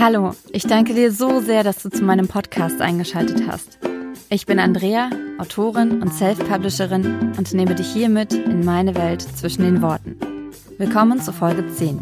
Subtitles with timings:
[0.00, 3.80] Hallo, ich danke dir so sehr, dass du zu meinem Podcast eingeschaltet hast.
[4.30, 9.62] Ich bin Andrea, Autorin und Self-Publisherin und nehme dich hier mit in meine Welt zwischen
[9.62, 10.16] den Worten.
[10.78, 11.98] Willkommen zu Folge 10.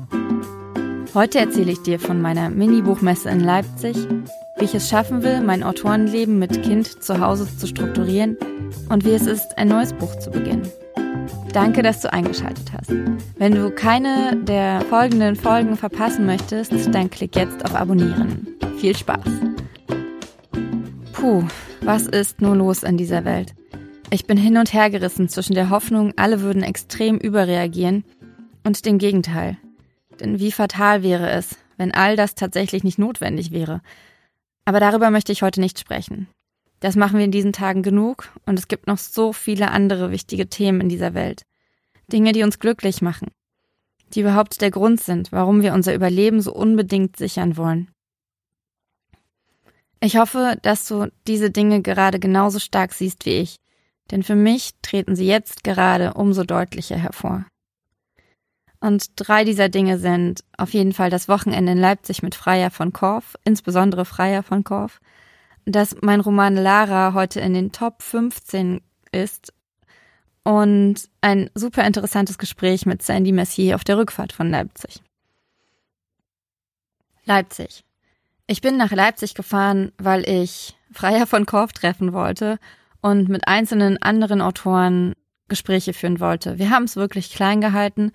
[1.15, 3.97] Heute erzähle ich dir von meiner Mini-Buchmesse in Leipzig,
[4.59, 8.37] wie ich es schaffen will, mein Autorenleben mit Kind zu Hause zu strukturieren
[8.91, 10.71] und wie es ist, ein neues Buch zu beginnen.
[11.57, 12.93] Danke, dass du eingeschaltet hast.
[13.39, 18.47] Wenn du keine der folgenden Folgen verpassen möchtest, dann klick jetzt auf Abonnieren.
[18.77, 19.25] Viel Spaß!
[21.15, 21.45] Puh,
[21.81, 23.55] was ist nur los in dieser Welt?
[24.11, 28.05] Ich bin hin und her gerissen zwischen der Hoffnung, alle würden extrem überreagieren
[28.63, 29.57] und dem Gegenteil.
[30.21, 33.81] Denn wie fatal wäre es, wenn all das tatsächlich nicht notwendig wäre.
[34.67, 36.29] Aber darüber möchte ich heute nicht sprechen.
[36.81, 40.49] Das machen wir in diesen Tagen genug und es gibt noch so viele andere wichtige
[40.49, 41.43] Themen in dieser Welt.
[42.13, 43.31] Dinge, die uns glücklich machen,
[44.15, 47.91] die überhaupt der Grund sind, warum wir unser Überleben so unbedingt sichern wollen.
[50.01, 53.57] Ich hoffe, dass du diese Dinge gerade genauso stark siehst wie ich,
[54.11, 57.47] denn für mich treten sie jetzt gerade umso deutlicher hervor.
[58.79, 62.93] Und drei dieser Dinge sind auf jeden Fall das Wochenende in Leipzig mit Freier von
[62.93, 65.01] Korf, insbesondere Freier von Korf,
[65.67, 68.81] dass mein Roman Lara heute in den Top 15
[69.13, 69.53] ist
[70.45, 75.03] und ein super interessantes Gespräch mit Sandy Messier auf der Rückfahrt von Leipzig.
[77.25, 77.85] Leipzig.
[78.47, 82.61] Ich bin nach Leipzig gefahren, weil ich Freier von Korf treffen wollte
[83.03, 85.15] und mit einzelnen anderen Autoren
[85.49, 86.59] Gespräche führen wollte.
[86.59, 88.13] Wir haben es wirklich klein gehalten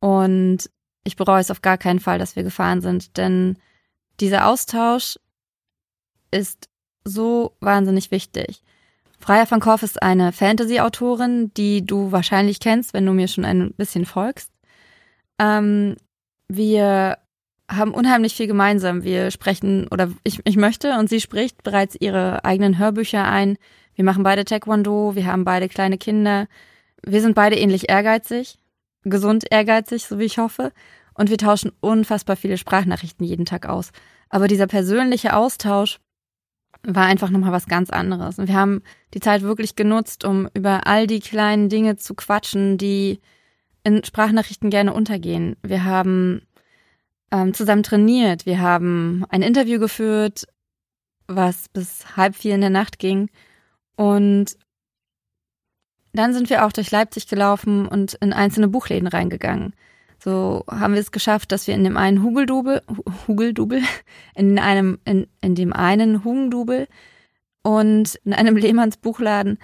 [0.00, 0.70] und
[1.04, 3.58] ich bereue es auf gar keinen Fall, dass wir gefahren sind, denn
[4.18, 5.18] dieser Austausch
[6.30, 6.70] ist
[7.06, 8.62] so wahnsinnig wichtig.
[9.18, 13.72] Freya van Korf ist eine Fantasy-Autorin, die du wahrscheinlich kennst, wenn du mir schon ein
[13.76, 14.50] bisschen folgst.
[15.38, 15.96] Ähm,
[16.48, 17.18] wir
[17.70, 19.02] haben unheimlich viel gemeinsam.
[19.04, 23.56] Wir sprechen, oder ich, ich möchte und sie spricht bereits ihre eigenen Hörbücher ein.
[23.94, 26.46] Wir machen beide Taekwondo, wir haben beide kleine Kinder.
[27.02, 28.58] Wir sind beide ähnlich ehrgeizig,
[29.04, 30.72] gesund ehrgeizig, so wie ich hoffe.
[31.14, 33.90] Und wir tauschen unfassbar viele Sprachnachrichten jeden Tag aus.
[34.28, 35.98] Aber dieser persönliche Austausch
[36.86, 38.38] war einfach nochmal was ganz anderes.
[38.38, 38.82] Und wir haben
[39.12, 43.20] die Zeit wirklich genutzt, um über all die kleinen Dinge zu quatschen, die
[43.82, 45.56] in Sprachnachrichten gerne untergehen.
[45.62, 46.42] Wir haben
[47.32, 50.46] ähm, zusammen trainiert, wir haben ein Interview geführt,
[51.26, 53.30] was bis halb vier in der Nacht ging.
[53.96, 54.56] Und
[56.12, 59.74] dann sind wir auch durch Leipzig gelaufen und in einzelne Buchläden reingegangen.
[60.18, 62.82] So haben wir es geschafft, dass wir in dem einen Hugeldubel,
[63.28, 63.82] Hugeldubel,
[64.34, 66.88] in einem, in, in dem einen Hugendubel
[67.62, 69.58] und in einem Lehmanns Buchladen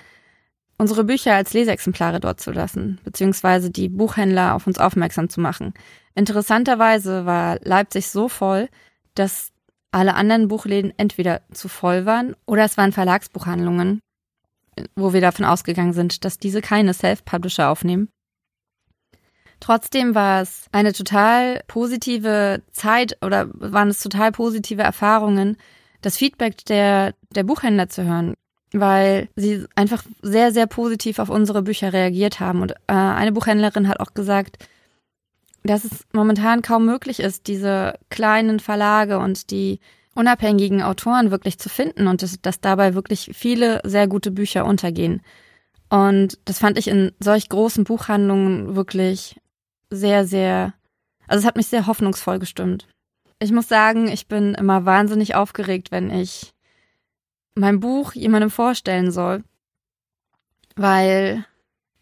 [0.78, 5.74] unsere Bücher als Leseexemplare dort zu lassen, beziehungsweise die Buchhändler auf uns aufmerksam zu machen.
[6.14, 8.69] Interessanterweise war Leipzig so voll,
[9.14, 9.52] dass
[9.92, 14.00] alle anderen Buchläden entweder zu voll waren oder es waren Verlagsbuchhandlungen,
[14.96, 18.08] wo wir davon ausgegangen sind, dass diese keine Self-Publisher aufnehmen.
[19.62, 25.56] Trotzdem war es eine total positive Zeit oder waren es total positive Erfahrungen,
[26.00, 28.34] das Feedback der, der Buchhändler zu hören,
[28.73, 32.61] weil sie einfach sehr, sehr positiv auf unsere Bücher reagiert haben.
[32.61, 34.59] Und äh, eine Buchhändlerin hat auch gesagt,
[35.62, 39.79] dass es momentan kaum möglich ist, diese kleinen Verlage und die
[40.17, 45.23] unabhängigen Autoren wirklich zu finden und dass, dass dabei wirklich viele sehr gute Bücher untergehen.
[45.89, 49.37] Und das fand ich in solch großen Buchhandlungen wirklich
[49.92, 50.75] sehr, sehr,
[51.28, 52.88] also es hat mich sehr hoffnungsvoll gestimmt.
[53.38, 56.53] Ich muss sagen, ich bin immer wahnsinnig aufgeregt, wenn ich
[57.54, 59.44] mein Buch jemandem vorstellen soll,
[60.76, 61.44] weil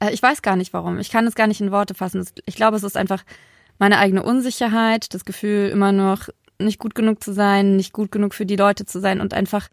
[0.00, 0.98] äh, ich weiß gar nicht warum.
[0.98, 2.26] Ich kann es gar nicht in Worte fassen.
[2.46, 3.24] Ich glaube, es ist einfach
[3.78, 8.34] meine eigene Unsicherheit, das Gefühl, immer noch nicht gut genug zu sein, nicht gut genug
[8.34, 9.68] für die Leute zu sein und einfach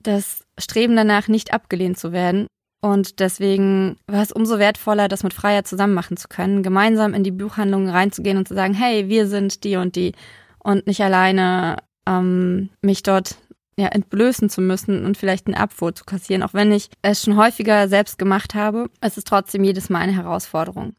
[0.00, 2.46] das Streben danach, nicht abgelehnt zu werden.
[2.84, 7.22] Und deswegen war es umso wertvoller, das mit Freier zusammen machen zu können, gemeinsam in
[7.22, 10.12] die Buchhandlungen reinzugehen und zu sagen, hey, wir sind die und die
[10.58, 11.76] und nicht alleine
[12.08, 13.36] ähm, mich dort
[13.76, 16.42] ja, entblößen zu müssen und vielleicht einen Abfuhr zu kassieren.
[16.42, 20.16] Auch wenn ich es schon häufiger selbst gemacht habe, es ist trotzdem jedes Mal eine
[20.16, 20.94] Herausforderung.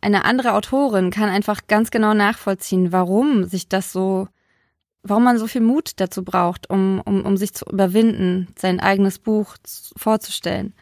[0.00, 4.28] Eine andere Autorin kann einfach ganz genau nachvollziehen, warum sich das so,
[5.02, 9.18] warum man so viel Mut dazu braucht, um, um, um sich zu überwinden, sein eigenes
[9.18, 9.56] Buch
[9.94, 10.72] vorzustellen.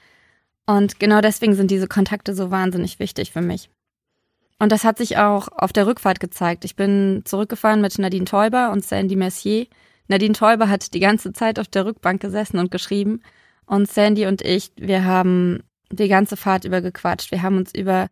[0.67, 3.71] Und genau deswegen sind diese Kontakte so wahnsinnig wichtig für mich.
[4.59, 6.65] Und das hat sich auch auf der Rückfahrt gezeigt.
[6.65, 9.67] Ich bin zurückgefahren mit Nadine Teuber und Sandy Mercier.
[10.09, 13.23] Nadine Teuber hat die ganze Zeit auf der Rückbank gesessen und geschrieben.
[13.67, 17.31] Und Sandy und ich, wir haben die ganze Fahrt über gequatscht.
[17.31, 18.09] Wir haben uns über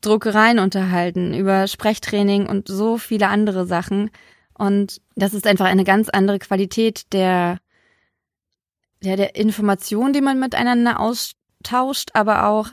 [0.00, 4.10] Druckereien unterhalten, über Sprechtraining und so viele andere Sachen.
[4.54, 7.58] Und das ist einfach eine ganz andere Qualität der,
[9.02, 12.68] der, der Information, die man miteinander austauscht, aber auch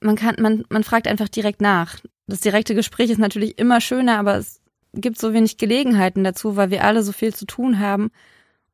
[0.00, 1.98] man kann, man, man fragt einfach direkt nach.
[2.26, 4.60] Das direkte Gespräch ist natürlich immer schöner, aber es
[4.92, 8.10] gibt so wenig Gelegenheiten dazu, weil wir alle so viel zu tun haben.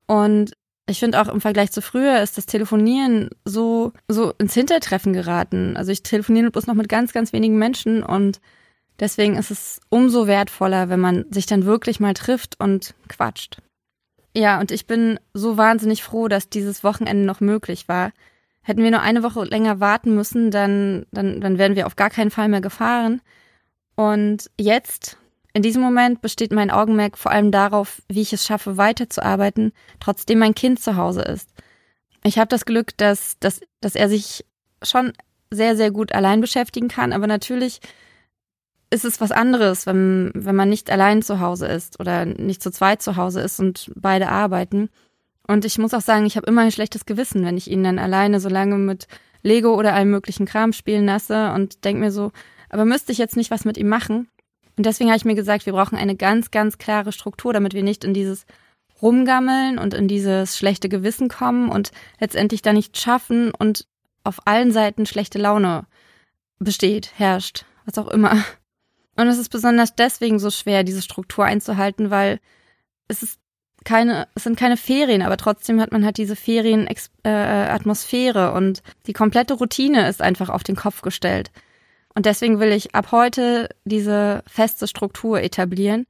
[0.06, 0.52] Und
[0.88, 5.76] ich finde auch im Vergleich zu früher ist das Telefonieren so, so ins Hintertreffen geraten.
[5.76, 8.40] Also ich telefoniere bloß noch mit ganz, ganz wenigen Menschen und
[8.98, 13.62] deswegen ist es umso wertvoller, wenn man sich dann wirklich mal trifft und quatscht.
[14.36, 18.12] Ja, und ich bin so wahnsinnig froh, dass dieses Wochenende noch möglich war.
[18.62, 22.10] Hätten wir nur eine Woche länger warten müssen, dann, dann, dann wären wir auf gar
[22.10, 23.20] keinen Fall mehr gefahren.
[23.96, 25.18] Und jetzt,
[25.52, 30.38] in diesem Moment, besteht mein Augenmerk vor allem darauf, wie ich es schaffe, weiterzuarbeiten, trotzdem
[30.38, 31.48] mein Kind zu Hause ist.
[32.22, 34.44] Ich habe das Glück, dass, dass, dass er sich
[34.82, 35.12] schon
[35.50, 37.80] sehr, sehr gut allein beschäftigen kann, aber natürlich
[38.90, 42.70] ist es was anderes, wenn, wenn man nicht allein zu Hause ist oder nicht zu
[42.70, 44.90] zweit zu Hause ist und beide arbeiten.
[45.46, 47.98] Und ich muss auch sagen, ich habe immer ein schlechtes Gewissen, wenn ich ihn dann
[47.98, 49.06] alleine so lange mit
[49.42, 52.32] Lego oder allem möglichen Kram spielen lasse und denke mir so,
[52.69, 54.28] aber müsste ich jetzt nicht was mit ihm machen?
[54.76, 57.82] Und deswegen habe ich mir gesagt, wir brauchen eine ganz, ganz klare Struktur, damit wir
[57.82, 58.44] nicht in dieses
[59.02, 61.90] Rumgammeln und in dieses schlechte Gewissen kommen und
[62.20, 63.87] letztendlich da nicht schaffen und
[64.25, 65.87] auf allen Seiten schlechte Laune
[66.58, 68.44] besteht, herrscht, was auch immer.
[69.20, 72.40] Und es ist besonders deswegen so schwer, diese Struktur einzuhalten, weil
[73.06, 73.38] es ist
[73.84, 79.12] keine, es sind keine Ferien, aber trotzdem hat man halt diese Ferienatmosphäre äh, und die
[79.12, 81.50] komplette Routine ist einfach auf den Kopf gestellt.
[82.14, 86.06] Und deswegen will ich ab heute diese feste Struktur etablieren.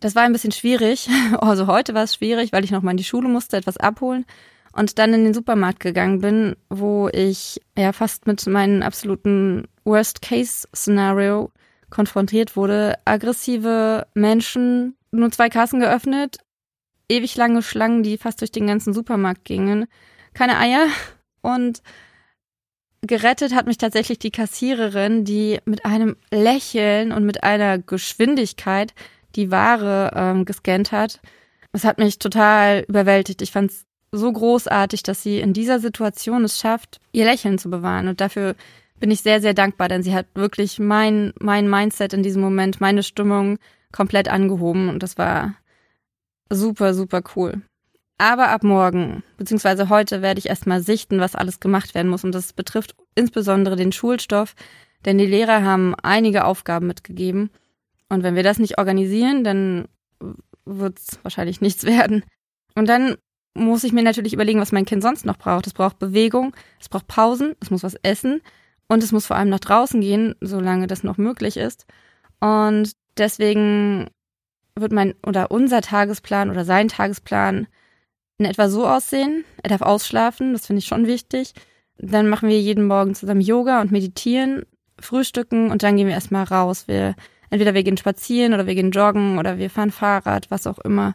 [0.00, 1.10] Das war ein bisschen schwierig.
[1.38, 4.24] Also heute war es schwierig, weil ich noch mal in die Schule musste, etwas abholen
[4.72, 11.52] und dann in den Supermarkt gegangen bin, wo ich ja fast mit meinem absoluten Worst-Case-Szenario
[11.90, 12.98] konfrontiert wurde.
[13.04, 16.38] Aggressive Menschen, nur zwei Kassen geöffnet,
[17.08, 19.86] ewig lange Schlangen, die fast durch den ganzen Supermarkt gingen,
[20.34, 20.86] keine Eier
[21.40, 21.82] und
[23.02, 28.92] gerettet hat mich tatsächlich die Kassiererin, die mit einem Lächeln und mit einer Geschwindigkeit
[29.36, 31.20] die Ware ähm, gescannt hat.
[31.72, 33.42] Es hat mich total überwältigt.
[33.42, 37.70] Ich fand es so großartig, dass sie in dieser Situation es schafft, ihr Lächeln zu
[37.70, 38.08] bewahren.
[38.08, 38.56] Und dafür
[39.00, 42.80] bin ich sehr, sehr dankbar, denn sie hat wirklich mein, mein Mindset in diesem Moment,
[42.80, 43.58] meine Stimmung
[43.92, 45.54] komplett angehoben und das war
[46.50, 47.62] super, super cool.
[48.18, 52.24] Aber ab morgen, beziehungsweise heute, werde ich erstmal sichten, was alles gemacht werden muss.
[52.24, 54.54] Und das betrifft insbesondere den Schulstoff,
[55.04, 57.50] denn die Lehrer haben einige Aufgaben mitgegeben.
[58.08, 59.86] Und wenn wir das nicht organisieren, dann
[60.64, 62.24] wird es wahrscheinlich nichts werden.
[62.74, 63.16] Und dann
[63.54, 65.68] muss ich mir natürlich überlegen, was mein Kind sonst noch braucht.
[65.68, 68.40] Es braucht Bewegung, es braucht Pausen, es muss was essen
[68.88, 71.86] und es muss vor allem nach draußen gehen, solange das noch möglich ist.
[72.40, 74.08] Und deswegen
[74.74, 77.66] wird mein oder unser Tagesplan oder sein Tagesplan
[78.38, 79.44] in etwa so aussehen.
[79.62, 81.52] Er darf ausschlafen, das finde ich schon wichtig.
[81.98, 84.62] Dann machen wir jeden Morgen zusammen Yoga und meditieren,
[85.00, 86.86] frühstücken und dann gehen wir erstmal raus.
[86.86, 87.14] Wir
[87.50, 91.14] entweder wir gehen spazieren oder wir gehen joggen oder wir fahren Fahrrad, was auch immer.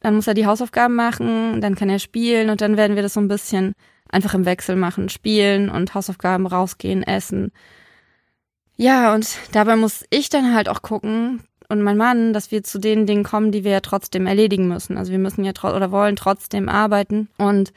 [0.00, 3.14] Dann muss er die Hausaufgaben machen, dann kann er spielen und dann werden wir das
[3.14, 3.72] so ein bisschen
[4.14, 7.52] einfach im Wechsel machen, spielen und Hausaufgaben rausgehen, essen.
[8.76, 12.78] Ja, und dabei muss ich dann halt auch gucken, und mein Mann, dass wir zu
[12.78, 14.96] den Dingen kommen, die wir ja trotzdem erledigen müssen.
[14.96, 17.28] Also wir müssen ja oder wollen trotzdem arbeiten.
[17.38, 17.72] Und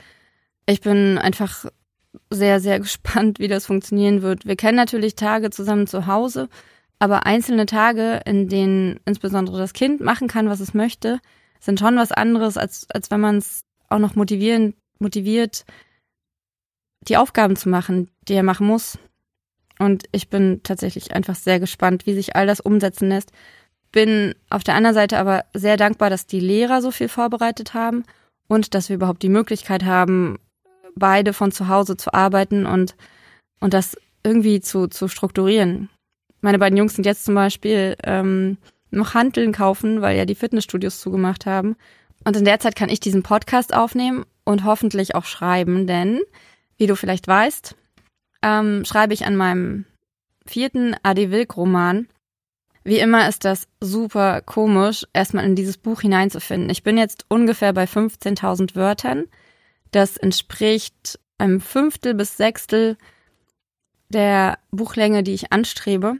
[0.65, 1.65] ich bin einfach
[2.29, 4.46] sehr, sehr gespannt, wie das funktionieren wird.
[4.46, 6.50] Wir kennen natürlich Tage zusammen zu Hause,
[7.00, 11.20] aber einzelne Tage, in denen insbesondere das Kind machen kann, was es möchte,
[11.60, 15.65] sind schon was anderes, als, als wenn man es auch noch motivieren, motiviert,
[17.08, 18.98] die Aufgaben zu machen, die er machen muss.
[19.80, 23.32] Und ich bin tatsächlich einfach sehr gespannt, wie sich all das umsetzen lässt.
[23.92, 28.04] Bin auf der anderen Seite aber sehr dankbar, dass die Lehrer so viel vorbereitet haben
[28.48, 30.40] und dass wir überhaupt die Möglichkeit haben,
[30.96, 32.96] beide von zu Hause zu arbeiten und,
[33.60, 35.90] und das irgendwie zu, zu strukturieren.
[36.42, 38.58] Meine beiden Jungs sind jetzt zum Beispiel ähm,
[38.92, 41.76] noch Handeln kaufen, weil ja die Fitnessstudios zugemacht haben.
[42.24, 46.20] Und in der Zeit kann ich diesen Podcast aufnehmen und hoffentlich auch schreiben, denn,
[46.77, 47.75] wie du vielleicht weißt,
[48.43, 49.86] ähm, schreibe ich an meinem
[50.46, 52.07] vierten Adi Wilk-Roman.
[52.84, 56.69] Wie immer ist das super komisch, erstmal in dieses Buch hineinzufinden.
[56.69, 59.25] Ich bin jetzt ungefähr bei 15.000 Wörtern.
[59.91, 62.98] Das entspricht einem Fünftel bis Sechstel
[64.10, 66.15] der Buchlänge, die ich anstrebe.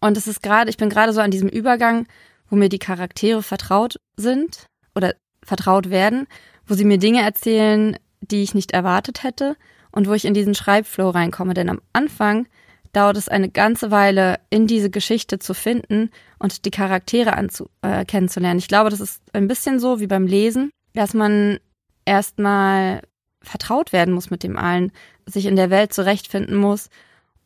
[0.00, 2.06] Und es ist gerade, ich bin gerade so an diesem Übergang,
[2.48, 5.14] wo mir die Charaktere vertraut sind oder
[5.44, 6.26] vertraut werden,
[6.66, 9.56] wo sie mir Dinge erzählen, die ich nicht erwartet hätte
[9.90, 11.54] und wo ich in diesen Schreibflow reinkomme.
[11.54, 12.46] Denn am Anfang
[12.92, 18.04] dauert es eine ganze Weile, in diese Geschichte zu finden und die Charaktere anzu äh,
[18.04, 18.58] kennenzulernen.
[18.58, 21.58] Ich glaube, das ist ein bisschen so wie beim Lesen, dass man
[22.04, 23.02] erstmal
[23.42, 24.92] vertraut werden muss mit dem allen,
[25.26, 26.90] sich in der Welt zurechtfinden muss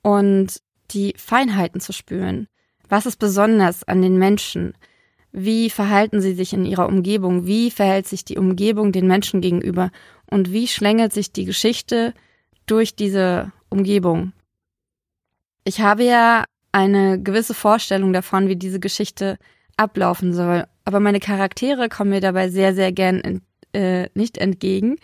[0.02, 2.48] und die Feinheiten zu spüren.
[2.88, 4.74] Was ist besonders an den Menschen?
[5.38, 7.46] Wie verhalten sie sich in ihrer Umgebung?
[7.46, 9.90] Wie verhält sich die Umgebung den Menschen gegenüber?
[10.30, 12.14] Und wie schlängelt sich die Geschichte
[12.64, 14.32] durch diese Umgebung?
[15.62, 19.36] Ich habe ja eine gewisse Vorstellung davon, wie diese Geschichte
[19.76, 20.64] ablaufen soll.
[20.86, 23.42] Aber meine Charaktere kommen mir dabei sehr, sehr gern ent,
[23.74, 24.96] äh, nicht entgegen,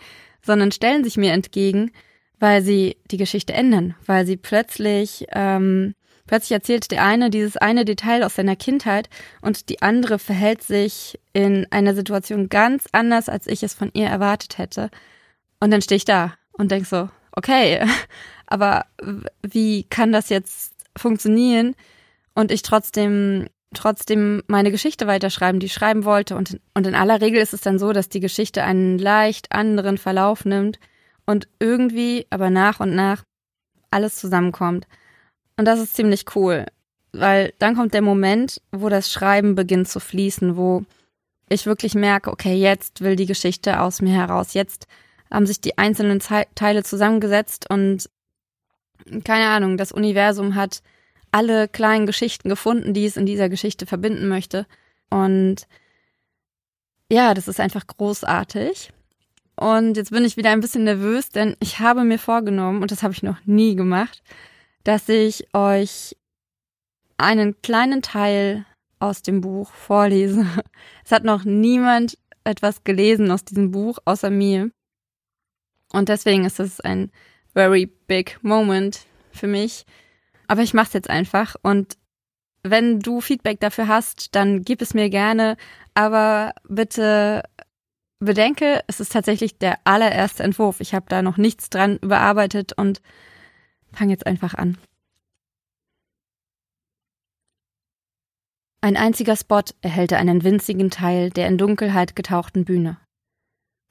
[0.43, 1.91] sondern stellen sich mir entgegen,
[2.39, 5.93] weil sie die Geschichte ändern, weil sie plötzlich ähm,
[6.27, 9.09] plötzlich erzählt der eine dieses eine Detail aus seiner Kindheit
[9.41, 14.07] und die andere verhält sich in einer Situation ganz anders, als ich es von ihr
[14.07, 14.89] erwartet hätte.
[15.59, 17.85] Und dann stehe ich da und denk so, okay,
[18.47, 18.85] aber
[19.41, 21.75] wie kann das jetzt funktionieren
[22.35, 26.35] und ich trotzdem trotzdem meine Geschichte weiterschreiben, die ich schreiben wollte.
[26.35, 29.97] Und, und in aller Regel ist es dann so, dass die Geschichte einen leicht anderen
[29.97, 30.79] Verlauf nimmt
[31.25, 33.23] und irgendwie aber nach und nach
[33.91, 34.87] alles zusammenkommt.
[35.63, 36.65] Und das ist ziemlich cool,
[37.13, 40.83] weil dann kommt der Moment, wo das Schreiben beginnt zu fließen, wo
[41.47, 44.53] ich wirklich merke, okay, jetzt will die Geschichte aus mir heraus.
[44.55, 44.87] Jetzt
[45.31, 48.09] haben sich die einzelnen Teile zusammengesetzt und
[49.23, 50.83] keine Ahnung, das Universum hat
[51.31, 54.65] alle kleinen Geschichten gefunden, die es in dieser Geschichte verbinden möchte.
[55.09, 55.65] Und
[57.09, 58.91] ja, das ist einfach großartig.
[59.55, 63.01] Und jetzt bin ich wieder ein bisschen nervös, denn ich habe mir vorgenommen, und das
[63.01, 64.21] habe ich noch nie gemacht,
[64.83, 66.15] dass ich euch
[67.17, 68.65] einen kleinen Teil
[68.99, 70.45] aus dem Buch vorlese.
[71.05, 74.71] Es hat noch niemand etwas gelesen aus diesem Buch außer mir.
[75.91, 77.11] Und deswegen ist es ein
[77.53, 79.85] very big moment für mich,
[80.47, 81.97] aber ich mache es jetzt einfach und
[82.63, 85.57] wenn du Feedback dafür hast, dann gib es mir gerne,
[85.93, 87.43] aber bitte
[88.19, 90.79] bedenke, es ist tatsächlich der allererste Entwurf.
[90.79, 93.01] Ich habe da noch nichts dran überarbeitet und
[93.93, 94.77] fang jetzt einfach an.
[98.81, 102.97] Ein einziger Spot erhellte einen winzigen Teil der in Dunkelheit getauchten Bühne.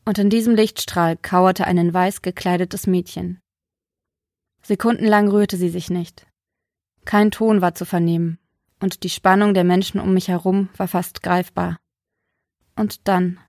[0.05, 3.41] Und in diesem Lichtstrahl kauerte ein in weiß gekleidetes Mädchen.
[4.63, 6.27] Sekundenlang rührte sie sich nicht.
[7.05, 8.39] Kein Ton war zu vernehmen,
[8.81, 11.79] und die Spannung der Menschen um mich herum war fast greifbar.
[12.77, 13.41] Und dann,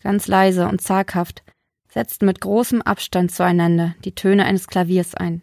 [0.00, 1.42] ganz leise und zaghaft,
[1.88, 5.42] setzten mit großem Abstand zueinander die Töne eines Klaviers ein.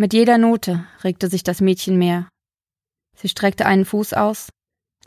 [0.00, 2.28] Mit jeder Note regte sich das Mädchen mehr.
[3.16, 4.48] Sie streckte einen Fuß aus,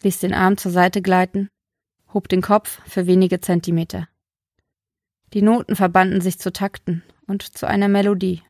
[0.01, 1.47] ließ den Arm zur Seite gleiten,
[2.13, 4.09] hob den Kopf für wenige Zentimeter.
[5.33, 8.43] Die Noten verbanden sich zu Takten und zu einer Melodie.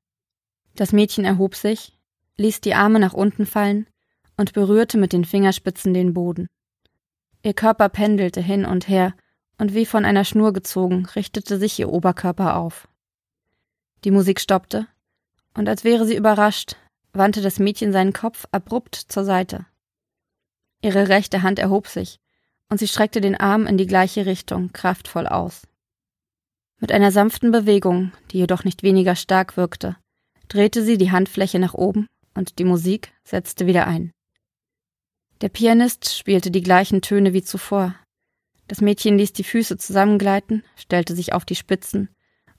[0.73, 1.95] Das Mädchen erhob sich,
[2.37, 3.85] ließ die Arme nach unten fallen
[4.35, 6.47] und berührte mit den Fingerspitzen den Boden.
[7.43, 9.13] Ihr Körper pendelte hin und her,
[9.59, 12.87] und wie von einer Schnur gezogen, richtete sich ihr Oberkörper auf.
[14.05, 14.87] Die Musik stoppte,
[15.53, 16.75] und als wäre sie überrascht,
[17.13, 19.65] wandte das Mädchen seinen Kopf abrupt zur Seite.
[20.81, 22.19] Ihre rechte Hand erhob sich,
[22.69, 25.67] und sie streckte den Arm in die gleiche Richtung kraftvoll aus.
[26.79, 29.97] Mit einer sanften Bewegung, die jedoch nicht weniger stark wirkte,
[30.47, 34.11] drehte sie die Handfläche nach oben und die Musik setzte wieder ein.
[35.41, 37.95] Der Pianist spielte die gleichen Töne wie zuvor.
[38.67, 42.09] Das Mädchen ließ die Füße zusammengleiten, stellte sich auf die Spitzen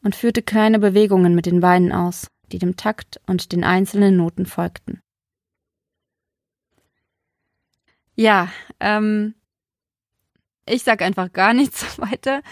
[0.05, 4.47] und führte kleine Bewegungen mit den Beinen aus, die dem Takt und den einzelnen Noten
[4.47, 5.01] folgten.
[8.15, 8.49] Ja,
[8.81, 9.35] ähm,
[10.67, 12.43] ich sag einfach gar nichts weiter.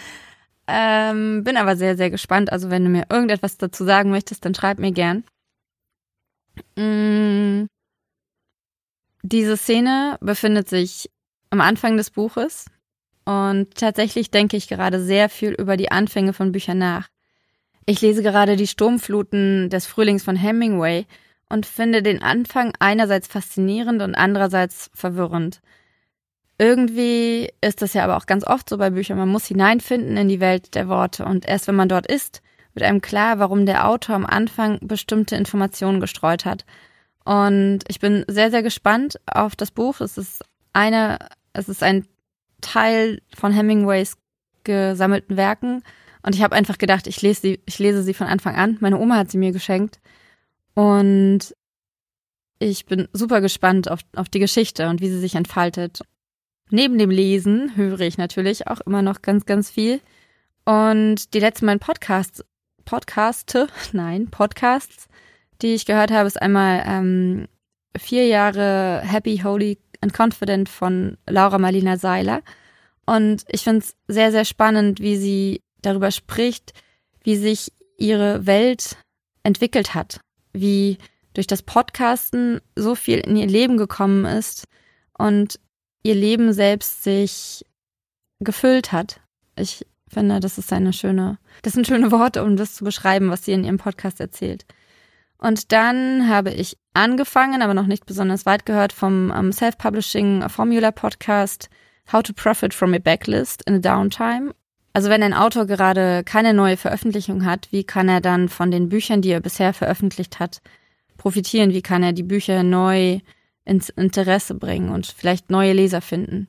[0.67, 2.53] Ähm, bin aber sehr, sehr gespannt.
[2.53, 5.25] Also wenn du mir irgendetwas dazu sagen möchtest, dann schreib mir gern.
[6.77, 7.67] Mm,
[9.23, 11.11] diese Szene befindet sich
[11.51, 12.67] am Anfang des Buches
[13.25, 17.09] und tatsächlich denke ich gerade sehr viel über die Anfänge von Büchern nach.
[17.87, 21.07] Ich lese gerade die Sturmfluten des Frühlings von Hemingway
[21.49, 25.61] und finde den Anfang einerseits faszinierend und andererseits verwirrend.
[26.59, 29.19] Irgendwie ist das ja aber auch ganz oft so bei Büchern.
[29.19, 32.43] Man muss hineinfinden in die Welt der Worte und erst wenn man dort ist,
[32.75, 36.65] wird einem klar, warum der Autor am Anfang bestimmte Informationen gestreut hat.
[37.25, 40.01] Und ich bin sehr, sehr gespannt auf das Buch.
[40.01, 41.19] Es ist eine,
[41.53, 42.07] es ist ein
[42.61, 44.17] Teil von Hemingways
[44.65, 45.83] gesammelten Werken.
[46.23, 48.77] Und ich habe einfach gedacht, ich lese sie, ich lese sie von Anfang an.
[48.81, 50.01] Meine Oma hat sie mir geschenkt.
[50.75, 51.55] Und
[52.59, 56.01] ich bin super gespannt auf, auf die Geschichte und wie sie sich entfaltet.
[56.71, 60.01] Neben dem Lesen höre ich natürlich auch immer noch ganz, ganz viel.
[60.65, 62.45] Und die letzten beiden Podcasts
[62.85, 65.09] Podcaste, nein, Podcasts,
[65.63, 67.47] die ich gehört habe, ist einmal ähm,
[67.97, 72.43] vier Jahre Happy, Holy and Confident von Laura Marlina Seiler.
[73.07, 76.73] Und ich finde es sehr, sehr spannend, wie sie darüber spricht,
[77.23, 78.97] wie sich ihre Welt
[79.43, 80.21] entwickelt hat,
[80.53, 80.99] wie
[81.35, 84.67] durch das Podcasten so viel in ihr Leben gekommen ist
[85.17, 85.61] und
[86.03, 87.65] ihr Leben selbst sich
[88.41, 89.21] gefüllt hat.
[89.57, 93.45] Ich finde, das ist eine schöne, das sind schöne Worte, um das zu beschreiben, was
[93.45, 94.65] sie in ihrem Podcast erzählt.
[95.39, 100.91] Und dann habe ich angefangen, aber noch nicht besonders weit gehört vom um, Self-Publishing Formula
[100.91, 101.71] Podcast
[102.13, 104.53] How to Profit from a Backlist in a Downtime.
[104.93, 108.89] Also wenn ein Autor gerade keine neue Veröffentlichung hat, wie kann er dann von den
[108.89, 110.61] Büchern, die er bisher veröffentlicht hat,
[111.17, 111.73] profitieren?
[111.73, 113.21] Wie kann er die Bücher neu
[113.65, 116.49] ins Interesse bringen und vielleicht neue Leser finden?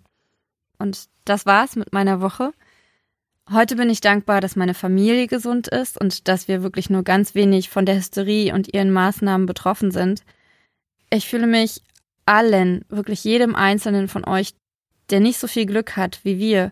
[0.80, 2.52] Und das war's mit meiner Woche.
[3.52, 7.36] Heute bin ich dankbar, dass meine Familie gesund ist und dass wir wirklich nur ganz
[7.36, 10.24] wenig von der Hysterie und ihren Maßnahmen betroffen sind.
[11.12, 11.82] Ich fühle mich
[12.26, 14.54] allen, wirklich jedem Einzelnen von euch,
[15.10, 16.72] der nicht so viel Glück hat wie wir,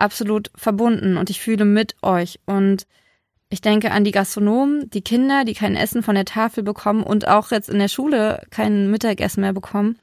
[0.00, 2.40] absolut verbunden und ich fühle mit euch.
[2.46, 2.86] Und
[3.48, 7.28] ich denke an die Gastronomen, die Kinder, die kein Essen von der Tafel bekommen und
[7.28, 9.98] auch jetzt in der Schule kein Mittagessen mehr bekommen.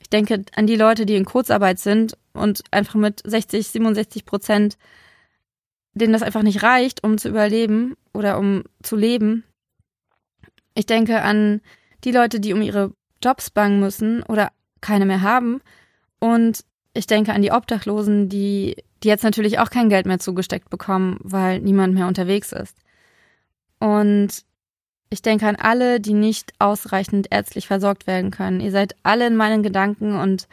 [0.00, 4.76] Ich denke an die Leute, die in Kurzarbeit sind und einfach mit 60, 67 Prozent
[5.96, 9.44] denen das einfach nicht reicht, um zu überleben oder um zu leben.
[10.74, 11.62] Ich denke an
[12.04, 12.92] die Leute, die um ihre
[13.24, 15.62] Jobs bangen müssen oder keine mehr haben.
[16.18, 16.64] Und
[16.96, 21.18] ich denke an die Obdachlosen, die, die jetzt natürlich auch kein Geld mehr zugesteckt bekommen,
[21.22, 22.76] weil niemand mehr unterwegs ist.
[23.78, 24.44] Und
[25.10, 28.60] ich denke an alle, die nicht ausreichend ärztlich versorgt werden können.
[28.60, 30.48] Ihr seid alle in meinen Gedanken und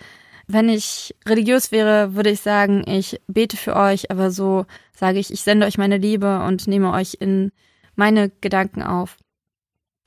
[0.46, 5.32] wenn ich religiös wäre, würde ich sagen, ich bete für euch, aber so sage ich,
[5.32, 7.52] ich sende euch meine Liebe und nehme euch in
[7.96, 9.18] meine Gedanken auf.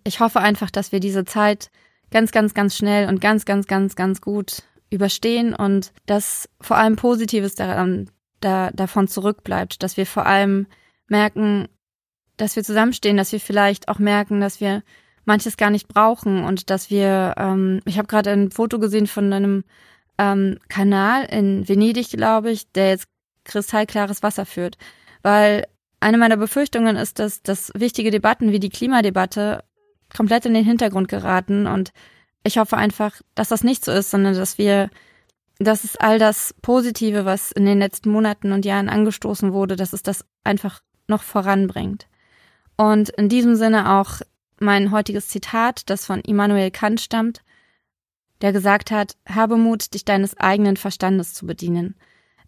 [0.05, 1.71] Ich hoffe einfach, dass wir diese Zeit
[2.11, 6.97] ganz, ganz, ganz schnell und ganz, ganz, ganz, ganz gut überstehen und dass vor allem
[6.97, 10.67] Positives daran, da, davon zurückbleibt, dass wir vor allem
[11.09, 11.69] merken,
[12.37, 14.83] dass wir zusammenstehen, dass wir vielleicht auch merken, dass wir
[15.25, 19.33] manches gar nicht brauchen und dass wir, ähm, ich habe gerade ein Foto gesehen von
[19.33, 19.65] einem
[20.19, 23.09] ähm, Kanal in Venedig, glaube ich, der jetzt
[23.45, 24.77] kristallklares Wasser führt.
[25.23, 25.67] Weil
[26.01, 29.65] eine meiner Befürchtungen ist, dass, dass wichtige Debatten wie die Klimadebatte
[30.15, 31.67] komplett in den Hintergrund geraten.
[31.67, 31.93] Und
[32.47, 34.91] ich hoffe einfach, dass das nicht so ist, sondern dass wir,
[35.59, 39.93] dass es all das Positive, was in den letzten Monaten und Jahren angestoßen wurde, dass
[39.93, 42.09] es das einfach noch voranbringt.
[42.77, 44.21] Und in diesem Sinne auch
[44.59, 47.43] mein heutiges Zitat, das von Immanuel Kant stammt
[48.41, 51.95] der gesagt hat, habe Mut, dich deines eigenen Verstandes zu bedienen.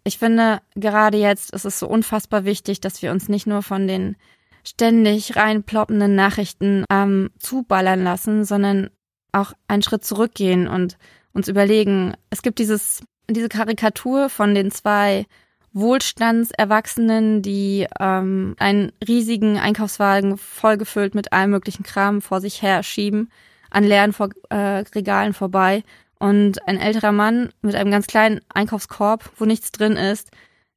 [0.03, 3.87] Ich finde, gerade jetzt ist es so unfassbar wichtig, dass wir uns nicht nur von
[3.87, 4.15] den
[4.63, 8.89] ständig reinploppenden Nachrichten ähm, zuballern lassen, sondern
[9.31, 10.97] auch einen Schritt zurückgehen und
[11.33, 15.25] uns überlegen, es gibt dieses, diese Karikatur von den zwei
[15.73, 23.29] Wohlstandserwachsenen, die ähm, einen riesigen Einkaufswagen vollgefüllt mit allem möglichen Kram vor sich her schieben
[23.69, 25.83] an leeren vor äh, Regalen vorbei
[26.19, 30.31] und ein älterer Mann mit einem ganz kleinen Einkaufskorb, wo nichts drin ist,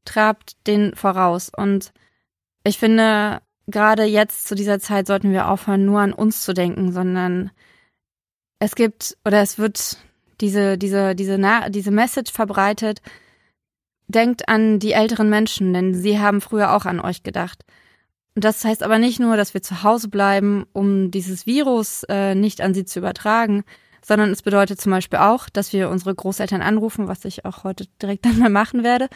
[0.05, 1.51] trabt den voraus.
[1.55, 1.93] Und
[2.65, 6.93] ich finde, gerade jetzt zu dieser Zeit sollten wir aufhören, nur an uns zu denken,
[6.93, 7.51] sondern
[8.63, 9.99] es gibt oder es wird
[10.41, 13.03] diese, diese, diese, Na diese Message verbreitet.
[14.07, 17.65] Denkt an die älteren Menschen, denn sie haben früher auch an euch gedacht.
[18.37, 22.37] Und das heißt aber nicht nur, dass wir zu Hause bleiben, um dieses Virus äh,
[22.37, 23.65] nicht an sie zu übertragen,
[24.01, 27.87] sondern es bedeutet zum Beispiel auch, dass wir unsere Großeltern anrufen, was ich auch heute
[28.01, 29.09] direkt einmal machen werde.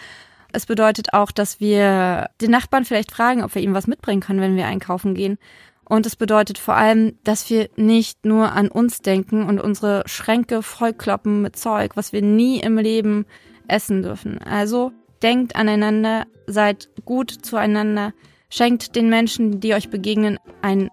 [0.53, 4.41] Es bedeutet auch, dass wir den Nachbarn vielleicht fragen, ob wir ihm was mitbringen können,
[4.41, 5.39] wenn wir einkaufen gehen.
[5.89, 10.63] Und es bedeutet vor allem, dass wir nicht nur an uns denken und unsere Schränke
[10.63, 13.25] vollkloppen mit Zeug, was wir nie im Leben
[13.69, 14.39] essen dürfen.
[14.39, 18.13] Also denkt aneinander, seid gut zueinander,
[18.49, 20.91] Schenkt den Menschen, die euch begegnen, ein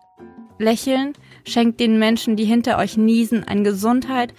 [0.57, 1.13] Lächeln.
[1.45, 4.33] Schenkt den Menschen, die hinter euch niesen, eine Gesundheit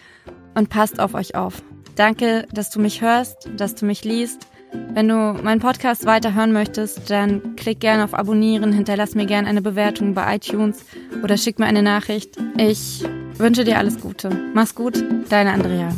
[0.55, 1.63] und passt auf euch auf.
[1.97, 4.49] Danke, dass du mich hörst, dass du mich liest.
[4.95, 9.49] Wenn du meinen Podcast weiter hören möchtest, dann klick gerne auf Abonnieren, hinterlass mir gerne
[9.49, 10.85] eine Bewertung bei iTunes
[11.23, 12.37] oder schick mir eine Nachricht.
[12.57, 13.05] Ich
[13.37, 14.31] wünsche dir alles Gute.
[14.55, 15.91] Mach's gut, deine Andrea.